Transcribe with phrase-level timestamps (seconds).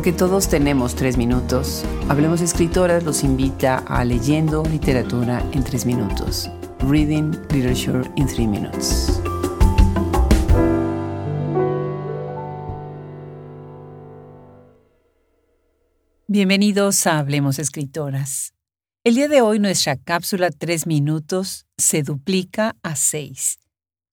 [0.00, 6.50] Porque todos tenemos tres minutos, Hablemos Escritoras los invita a Leyendo Literatura en tres minutos.
[6.78, 9.20] Reading Literature in Three Minutes.
[16.26, 18.54] Bienvenidos a Hablemos Escritoras.
[19.04, 23.58] El día de hoy nuestra cápsula tres minutos se duplica a seis,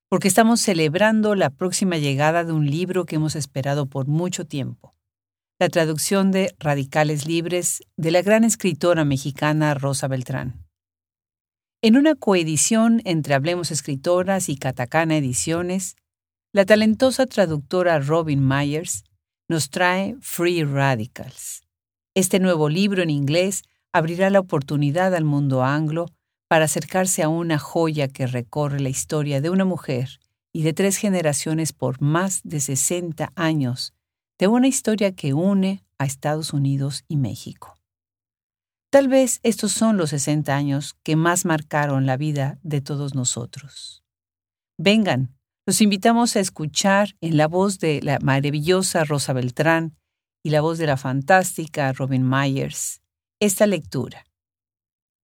[0.10, 4.97] porque estamos celebrando la próxima llegada de un libro que hemos esperado por mucho tiempo
[5.60, 10.68] la traducción de Radicales Libres de la gran escritora mexicana Rosa Beltrán.
[11.82, 15.96] En una coedición entre Hablemos Escritoras y Catacana Ediciones,
[16.54, 19.04] la talentosa traductora Robin Myers
[19.50, 21.64] nos trae Free Radicals.
[22.14, 26.06] Este nuevo libro en inglés abrirá la oportunidad al mundo anglo
[26.48, 30.20] para acercarse a una joya que recorre la historia de una mujer
[30.54, 33.97] y de tres generaciones por más de 60 años
[34.40, 37.76] de una historia que une a Estados Unidos y México.
[38.90, 44.04] Tal vez estos son los 60 años que más marcaron la vida de todos nosotros.
[44.78, 45.36] Vengan,
[45.66, 49.98] los invitamos a escuchar en la voz de la maravillosa Rosa Beltrán
[50.44, 53.02] y la voz de la fantástica Robin Myers
[53.40, 54.26] esta lectura.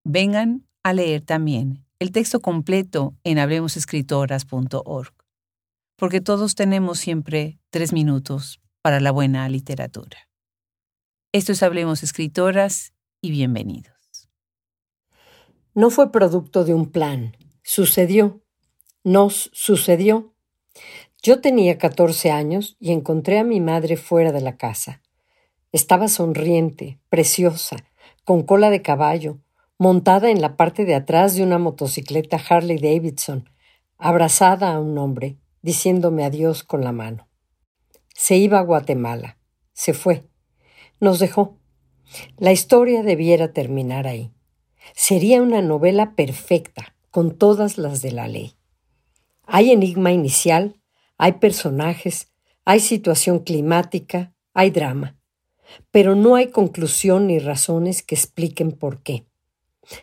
[0.03, 5.13] Vengan a leer también el texto completo en hablemosescritoras.org,
[5.95, 10.27] porque todos tenemos siempre tres minutos para la buena literatura.
[11.31, 14.29] Esto es Hablemos Escritoras y bienvenidos.
[15.73, 18.43] No fue producto de un plan, sucedió,
[19.05, 20.35] nos sucedió.
[21.23, 25.01] Yo tenía 14 años y encontré a mi madre fuera de la casa.
[25.71, 27.77] Estaba sonriente, preciosa,
[28.25, 29.39] con cola de caballo,
[29.79, 33.49] montada en la parte de atrás de una motocicleta Harley Davidson,
[33.97, 37.29] abrazada a un hombre, diciéndome adiós con la mano.
[38.13, 39.37] Se iba a Guatemala.
[39.73, 40.23] Se fue.
[40.99, 41.57] Nos dejó.
[42.37, 44.31] La historia debiera terminar ahí.
[44.93, 48.55] Sería una novela perfecta, con todas las de la ley.
[49.45, 50.79] Hay enigma inicial,
[51.17, 52.31] hay personajes,
[52.65, 55.17] hay situación climática, hay drama,
[55.91, 59.25] pero no hay conclusión ni razones que expliquen por qué.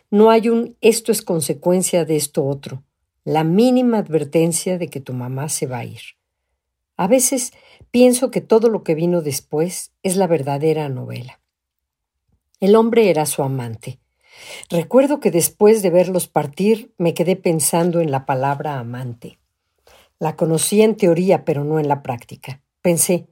[0.09, 2.83] No hay un esto es consecuencia de esto otro,
[3.23, 6.01] la mínima advertencia de que tu mamá se va a ir.
[7.01, 7.51] A veces
[7.89, 11.41] pienso que todo lo que vino después es la verdadera novela.
[12.59, 13.97] El hombre era su amante.
[14.69, 19.39] Recuerdo que después de verlos partir me quedé pensando en la palabra amante.
[20.19, 22.61] La conocí en teoría, pero no en la práctica.
[22.83, 23.25] Pensé,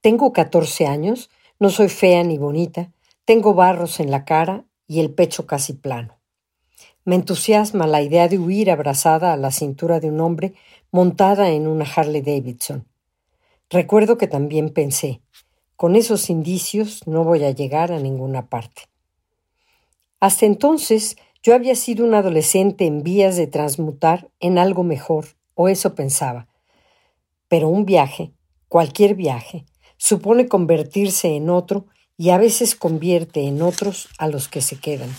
[0.00, 1.28] tengo catorce años,
[1.58, 2.92] no soy fea ni bonita,
[3.24, 6.20] tengo barros en la cara y el pecho casi plano.
[7.04, 10.54] Me entusiasma la idea de huir abrazada a la cintura de un hombre
[10.92, 12.86] montada en una Harley Davidson.
[13.68, 15.20] Recuerdo que también pensé,
[15.74, 18.82] con esos indicios no voy a llegar a ninguna parte.
[20.20, 25.68] Hasta entonces yo había sido un adolescente en vías de transmutar en algo mejor, o
[25.68, 26.46] eso pensaba.
[27.48, 28.32] Pero un viaje,
[28.68, 29.64] cualquier viaje,
[29.96, 35.10] supone convertirse en otro y a veces convierte en otros a los que se quedan.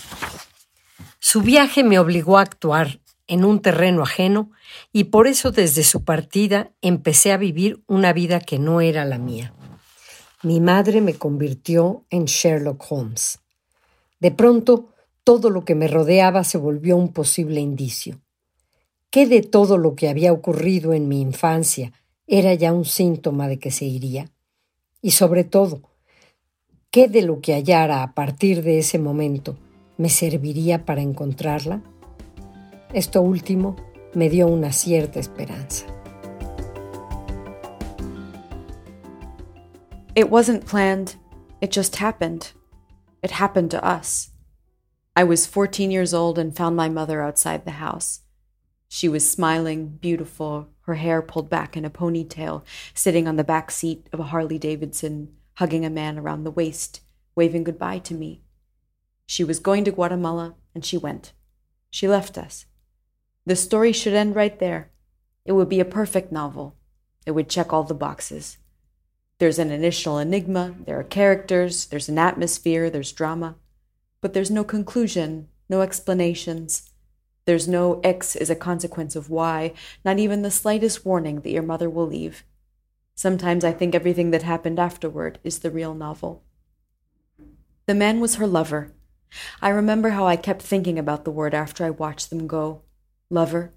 [1.18, 4.50] Su viaje me obligó a actuar en un terreno ajeno
[4.92, 9.18] y por eso desde su partida empecé a vivir una vida que no era la
[9.18, 9.54] mía.
[10.42, 13.38] Mi madre me convirtió en Sherlock Holmes.
[14.18, 14.88] De pronto,
[15.22, 18.20] todo lo que me rodeaba se volvió un posible indicio.
[19.10, 21.92] ¿Qué de todo lo que había ocurrido en mi infancia
[22.26, 24.30] era ya un síntoma de que se iría?
[25.02, 25.82] Y sobre todo,
[26.90, 29.56] ¿qué de lo que hallara a partir de ese momento
[29.96, 31.82] me serviría para encontrarla?
[32.94, 33.76] Esto último
[34.14, 35.84] me dio una cierta esperanza.
[40.14, 41.16] It wasn't planned,
[41.60, 42.52] it just happened.
[43.22, 44.30] It happened to us.
[45.14, 48.20] I was 14 years old and found my mother outside the house.
[48.88, 52.62] She was smiling, beautiful, her hair pulled back in a ponytail,
[52.94, 57.02] sitting on the back seat of a Harley Davidson, hugging a man around the waist,
[57.36, 58.40] waving goodbye to me.
[59.26, 61.32] She was going to Guatemala, and she went.
[61.90, 62.64] She left us.
[63.48, 64.90] The story should end right there.
[65.46, 66.76] It would be a perfect novel.
[67.24, 68.58] It would check all the boxes.
[69.38, 73.56] There's an initial enigma, there are characters, there's an atmosphere, there's drama.
[74.20, 76.90] But there's no conclusion, no explanations.
[77.46, 79.72] There's no X is a consequence of Y,
[80.04, 82.44] not even the slightest warning that your mother will leave.
[83.14, 86.42] Sometimes I think everything that happened afterward is the real novel.
[87.86, 88.92] The man was her lover.
[89.62, 92.82] I remember how I kept thinking about the word after I watched them go
[93.30, 93.74] lover.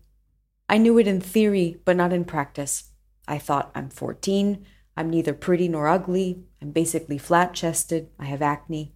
[0.69, 2.91] I knew it in theory, but not in practice.
[3.27, 4.65] I thought, I'm 14,
[4.95, 6.43] I'm neither pretty nor ugly.
[6.61, 8.09] I'm basically flat chested.
[8.19, 8.93] I have acne.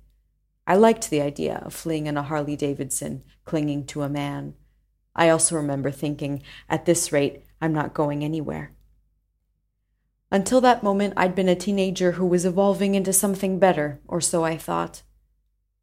[0.68, 4.56] I liked the idea of fleeing in a Harley Davidson, clinging to a man.
[5.16, 8.75] I also remember thinking, at this rate, I'm not going anywhere.
[10.31, 14.44] Until that moment, I'd been a teenager who was evolving into something better, or so
[14.44, 15.04] I thought.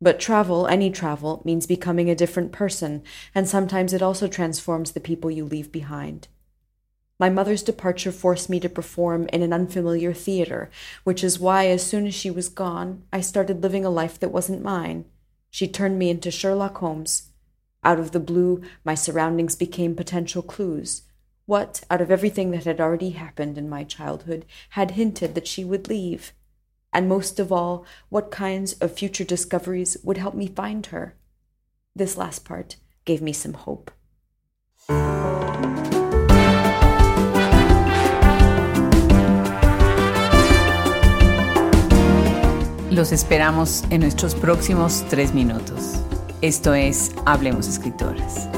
[0.03, 3.05] But travel, any travel, means becoming a different person,
[3.37, 6.27] and sometimes it also transforms the people you leave behind.
[7.21, 10.71] My mother's departure forced me to perform in an unfamiliar theater,
[11.05, 14.33] which is why, as soon as she was gone, I started living a life that
[14.33, 15.05] wasn't mine.
[15.51, 17.29] She turned me into Sherlock Holmes.
[17.85, 21.03] Out of the blue, my surroundings became potential clues.
[21.47, 25.63] What, out of everything that had already happened in my childhood, had hinted that she
[25.65, 26.33] would leave?
[26.93, 31.15] And most of all, what kinds of future discoveries would help me find her?
[31.97, 33.91] This last part gave me some hope.
[42.91, 45.95] Los esperamos en nuestros próximos tres minutos.
[46.43, 48.49] Esto es Hablemos Escritoras.